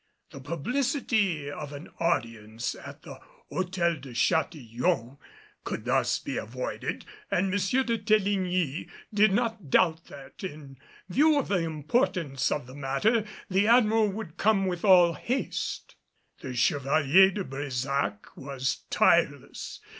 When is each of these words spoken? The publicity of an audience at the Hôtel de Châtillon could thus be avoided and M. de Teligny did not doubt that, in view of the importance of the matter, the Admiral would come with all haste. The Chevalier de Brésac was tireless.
The 0.31 0.39
publicity 0.39 1.51
of 1.51 1.71
an 1.73 1.87
audience 1.99 2.73
at 2.73 3.03
the 3.03 3.19
Hôtel 3.51 4.01
de 4.01 4.13
Châtillon 4.13 5.19
could 5.63 5.85
thus 5.85 6.17
be 6.17 6.37
avoided 6.37 7.05
and 7.29 7.53
M. 7.53 7.59
de 7.85 7.99
Teligny 7.99 8.89
did 9.13 9.31
not 9.31 9.69
doubt 9.69 10.05
that, 10.05 10.43
in 10.43 10.79
view 11.07 11.37
of 11.37 11.49
the 11.49 11.59
importance 11.59 12.51
of 12.51 12.65
the 12.65 12.73
matter, 12.73 13.25
the 13.47 13.67
Admiral 13.67 14.09
would 14.09 14.37
come 14.37 14.65
with 14.65 14.83
all 14.83 15.13
haste. 15.13 15.93
The 16.39 16.55
Chevalier 16.55 17.29
de 17.29 17.43
Brésac 17.43 18.35
was 18.35 18.77
tireless. 18.89 19.81